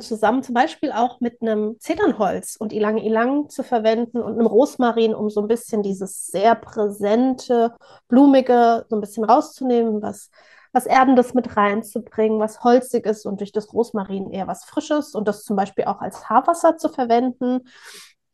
zusammen, 0.00 0.42
zum 0.42 0.54
Beispiel 0.54 0.92
auch 0.92 1.20
mit 1.20 1.42
einem 1.42 1.78
Zedernholz 1.78 2.56
und 2.56 2.72
Ilang 2.72 2.96
Ilang 2.96 3.48
zu 3.50 3.62
verwenden 3.62 4.22
und 4.22 4.32
einem 4.32 4.46
Rosmarin, 4.46 5.14
um 5.14 5.28
so 5.28 5.42
ein 5.42 5.48
bisschen 5.48 5.82
dieses 5.82 6.26
sehr 6.26 6.54
präsente, 6.54 7.74
blumige 8.08 8.86
so 8.88 8.96
ein 8.96 9.00
bisschen 9.00 9.24
rauszunehmen, 9.24 10.00
was, 10.00 10.30
was 10.72 10.86
Erdendes 10.86 11.34
mit 11.34 11.56
reinzubringen, 11.56 12.40
was 12.40 12.64
holziges 12.64 13.26
und 13.26 13.40
durch 13.40 13.52
das 13.52 13.72
Rosmarin 13.72 14.30
eher 14.30 14.46
was 14.46 14.64
Frisches 14.64 15.14
und 15.14 15.28
das 15.28 15.44
zum 15.44 15.56
Beispiel 15.56 15.84
auch 15.84 16.00
als 16.00 16.28
Haarwasser 16.30 16.78
zu 16.78 16.88
verwenden. 16.88 17.68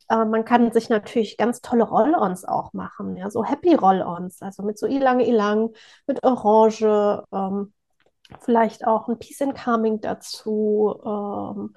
Äh, 0.09 0.25
man 0.25 0.45
kann 0.45 0.71
sich 0.71 0.89
natürlich 0.89 1.37
ganz 1.37 1.61
tolle 1.61 1.83
Roll-ons 1.83 2.45
auch 2.45 2.73
machen, 2.73 3.17
ja, 3.17 3.29
so 3.29 3.43
Happy 3.43 3.75
Roll-ons, 3.75 4.41
also 4.41 4.63
mit 4.63 4.79
so 4.79 4.87
Ilang 4.87 5.19
Ilang, 5.19 5.71
mit 6.07 6.23
Orange, 6.23 7.23
ähm, 7.33 7.73
vielleicht 8.39 8.87
auch 8.87 9.07
ein 9.07 9.19
Peace 9.19 9.41
and 9.41 9.55
Calming 9.55 10.01
dazu 10.01 10.99
ähm, 11.05 11.75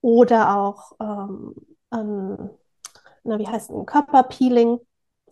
oder 0.00 0.56
auch 0.58 0.92
ähm, 1.00 1.54
ein, 1.90 2.50
na, 3.24 3.38
wie 3.38 3.48
heißt 3.48 3.70
ein 3.70 3.86
Körperpeeling 3.86 4.78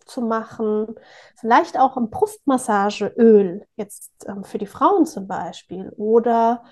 zu 0.05 0.21
machen, 0.21 0.95
vielleicht 1.35 1.79
auch 1.79 1.97
ein 1.97 2.09
Brustmassageöl 2.09 3.65
jetzt 3.75 4.11
ähm, 4.27 4.43
für 4.43 4.57
die 4.57 4.67
Frauen 4.67 5.05
zum 5.05 5.27
Beispiel 5.27 5.89
oder 5.97 6.63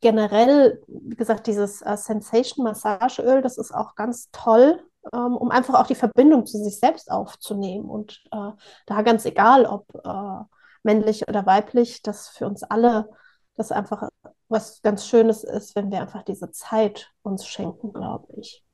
generell, 0.00 0.82
wie 0.86 1.16
gesagt, 1.16 1.46
dieses 1.46 1.80
äh, 1.80 1.96
Sensation 1.96 2.64
Massageöl, 2.64 3.40
das 3.40 3.56
ist 3.56 3.74
auch 3.74 3.94
ganz 3.94 4.28
toll, 4.32 4.82
ähm, 5.14 5.36
um 5.36 5.50
einfach 5.50 5.80
auch 5.80 5.86
die 5.86 5.94
Verbindung 5.94 6.44
zu 6.44 6.58
sich 6.58 6.78
selbst 6.78 7.10
aufzunehmen. 7.10 7.88
Und 7.88 8.22
äh, 8.30 8.50
da 8.86 9.02
ganz 9.02 9.24
egal, 9.24 9.64
ob 9.64 9.86
äh, 10.04 10.44
männlich 10.84 11.28
oder 11.28 11.46
weiblich, 11.46 12.02
dass 12.02 12.28
für 12.28 12.46
uns 12.46 12.62
alle 12.62 13.08
das 13.56 13.72
einfach 13.72 14.08
was 14.48 14.82
ganz 14.82 15.06
Schönes 15.06 15.44
ist, 15.44 15.74
wenn 15.74 15.90
wir 15.90 16.00
einfach 16.00 16.22
diese 16.22 16.50
Zeit 16.50 17.12
uns 17.22 17.46
schenken, 17.46 17.92
glaube 17.92 18.32
ich. 18.36 18.64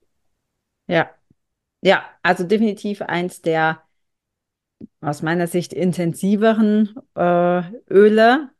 Ja, 0.86 1.10
ja, 1.82 2.04
also 2.22 2.44
definitiv 2.44 3.02
eins 3.02 3.42
der 3.42 3.82
aus 5.00 5.22
meiner 5.22 5.46
Sicht 5.46 5.72
intensiveren 5.72 6.94
äh, 7.14 7.62
Öle, 7.90 8.50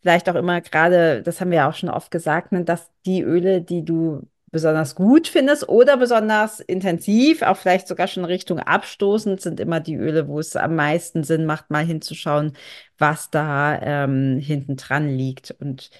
vielleicht 0.00 0.28
auch 0.28 0.34
immer 0.34 0.60
gerade, 0.60 1.22
das 1.22 1.40
haben 1.40 1.50
wir 1.50 1.68
auch 1.68 1.74
schon 1.74 1.90
oft 1.90 2.10
gesagt, 2.10 2.52
ne, 2.52 2.64
dass 2.64 2.90
die 3.06 3.22
Öle, 3.22 3.62
die 3.62 3.84
du 3.84 4.26
besonders 4.50 4.94
gut 4.94 5.28
findest 5.28 5.68
oder 5.68 5.96
besonders 5.96 6.60
intensiv, 6.60 7.42
auch 7.42 7.56
vielleicht 7.56 7.88
sogar 7.88 8.08
schon 8.08 8.24
Richtung 8.24 8.60
abstoßend, 8.60 9.40
sind 9.40 9.60
immer 9.60 9.80
die 9.80 9.96
Öle, 9.96 10.28
wo 10.28 10.38
es 10.40 10.56
am 10.56 10.76
meisten 10.76 11.24
Sinn 11.24 11.46
macht, 11.46 11.70
mal 11.70 11.84
hinzuschauen, 11.84 12.52
was 12.98 13.30
da 13.30 13.80
ähm, 13.82 14.38
hinten 14.40 14.76
dran 14.76 15.08
liegt. 15.08 15.50
Und 15.60 15.90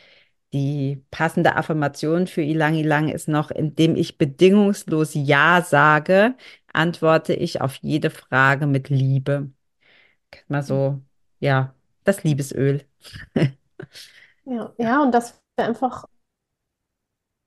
die 0.52 1.04
passende 1.10 1.56
Affirmation 1.56 2.26
für 2.26 2.42
Ilang 2.42 2.74
Ilang 2.74 3.08
ist 3.08 3.28
noch, 3.28 3.50
indem 3.50 3.96
ich 3.96 4.18
bedingungslos 4.18 5.12
Ja 5.14 5.62
sage, 5.62 6.34
antworte 6.72 7.34
ich 7.34 7.60
auf 7.60 7.76
jede 7.76 8.10
Frage 8.10 8.66
mit 8.66 8.88
Liebe. 8.88 9.50
Mal 10.48 10.62
so, 10.62 11.02
ja, 11.40 11.74
das 12.04 12.24
Liebesöl. 12.24 12.84
Ja, 14.44 14.72
ja, 14.78 15.02
und 15.02 15.12
wir 15.56 15.64
einfach 15.66 16.04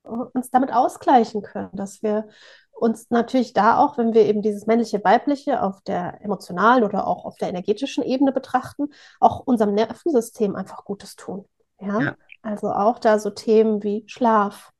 uns 0.02 0.50
damit 0.50 0.72
ausgleichen 0.72 1.42
können, 1.42 1.70
dass 1.72 2.02
wir 2.02 2.28
uns 2.72 3.10
natürlich 3.10 3.52
da 3.52 3.78
auch, 3.78 3.96
wenn 3.96 4.12
wir 4.12 4.26
eben 4.26 4.42
dieses 4.42 4.66
männliche, 4.66 5.04
weibliche 5.04 5.62
auf 5.62 5.80
der 5.82 6.20
emotionalen 6.22 6.82
oder 6.82 7.06
auch 7.06 7.24
auf 7.24 7.36
der 7.36 7.48
energetischen 7.48 8.02
Ebene 8.02 8.32
betrachten, 8.32 8.88
auch 9.20 9.40
unserem 9.40 9.74
Nervensystem 9.74 10.56
einfach 10.56 10.84
Gutes 10.84 11.14
tun. 11.14 11.44
Ja, 11.80 12.00
ja. 12.00 12.16
also 12.42 12.72
auch 12.72 12.98
da 12.98 13.18
so 13.18 13.30
Themen 13.30 13.82
wie 13.82 14.04
Schlaf, 14.06 14.72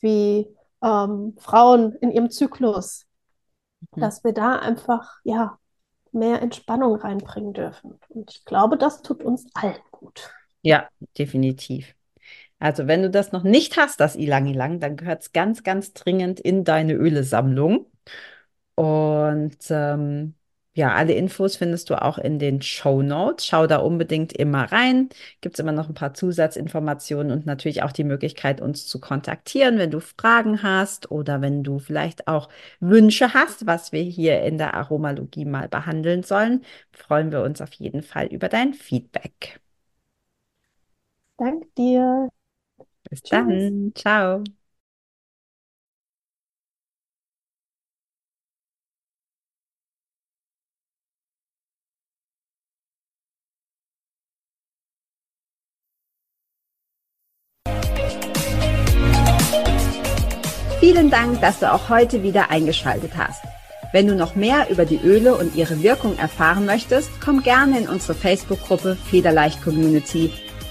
wie 0.00 0.54
ähm, 0.82 1.34
Frauen 1.38 1.94
in 1.96 2.10
ihrem 2.10 2.30
Zyklus, 2.30 3.06
mhm. 3.92 4.00
dass 4.00 4.22
wir 4.24 4.32
da 4.32 4.56
einfach 4.56 5.18
ja 5.24 5.58
mehr 6.12 6.42
Entspannung 6.42 6.96
reinbringen 6.96 7.54
dürfen. 7.54 7.98
Und 8.08 8.30
ich 8.30 8.44
glaube, 8.44 8.76
das 8.76 9.02
tut 9.02 9.22
uns 9.22 9.46
allen 9.54 9.80
gut. 9.90 10.30
Ja, 10.60 10.88
definitiv. 11.18 11.94
Also 12.58 12.86
wenn 12.86 13.02
du 13.02 13.10
das 13.10 13.32
noch 13.32 13.42
nicht 13.42 13.76
hast, 13.76 14.00
das 14.00 14.16
Ilang 14.16 14.46
Ilang, 14.46 14.80
dann 14.80 14.96
gehört 14.96 15.22
es 15.22 15.32
ganz, 15.32 15.62
ganz 15.64 15.92
dringend 15.94 16.40
in 16.40 16.64
deine 16.64 16.94
Ölesammlung. 16.94 17.86
Und 18.74 19.56
ähm, 19.70 20.34
ja, 20.74 20.94
alle 20.94 21.12
Infos 21.12 21.56
findest 21.56 21.90
du 21.90 22.00
auch 22.00 22.16
in 22.18 22.38
den 22.38 22.62
Show 22.62 23.02
Notes. 23.02 23.46
Schau 23.46 23.66
da 23.66 23.76
unbedingt 23.78 24.32
immer 24.32 24.64
rein. 24.72 25.10
Gibt 25.42 25.56
es 25.56 25.60
immer 25.60 25.72
noch 25.72 25.88
ein 25.88 25.94
paar 25.94 26.14
Zusatzinformationen 26.14 27.30
und 27.30 27.44
natürlich 27.46 27.82
auch 27.82 27.92
die 27.92 28.04
Möglichkeit, 28.04 28.60
uns 28.62 28.86
zu 28.86 28.98
kontaktieren, 29.00 29.78
wenn 29.78 29.90
du 29.90 30.00
Fragen 30.00 30.62
hast 30.62 31.10
oder 31.10 31.42
wenn 31.42 31.62
du 31.62 31.78
vielleicht 31.78 32.26
auch 32.26 32.48
Wünsche 32.80 33.34
hast, 33.34 33.66
was 33.66 33.92
wir 33.92 34.02
hier 34.02 34.42
in 34.42 34.56
der 34.56 34.74
Aromalogie 34.74 35.44
mal 35.44 35.68
behandeln 35.68 36.22
sollen. 36.22 36.64
Freuen 36.92 37.32
wir 37.32 37.42
uns 37.42 37.60
auf 37.60 37.72
jeden 37.74 38.02
Fall 38.02 38.26
über 38.28 38.48
dein 38.48 38.72
Feedback. 38.72 39.61
Danke 41.42 41.66
dir. 41.76 42.28
Bis 43.10 43.20
Tschüss. 43.20 43.30
dann. 43.30 43.92
Ciao. 43.96 44.44
Vielen 60.78 61.10
Dank, 61.10 61.40
dass 61.40 61.58
du 61.58 61.72
auch 61.72 61.88
heute 61.88 62.22
wieder 62.22 62.50
eingeschaltet 62.50 63.16
hast. 63.16 63.42
Wenn 63.92 64.06
du 64.06 64.14
noch 64.14 64.36
mehr 64.36 64.70
über 64.70 64.84
die 64.84 65.00
Öle 65.02 65.34
und 65.34 65.56
ihre 65.56 65.82
Wirkung 65.82 66.16
erfahren 66.18 66.66
möchtest, 66.66 67.10
komm 67.20 67.42
gerne 67.42 67.80
in 67.80 67.88
unsere 67.88 68.14
Facebook-Gruppe 68.14 68.94
Federleicht 68.94 69.60
Community 69.60 70.30